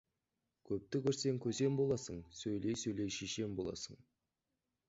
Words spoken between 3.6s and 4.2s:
боласың.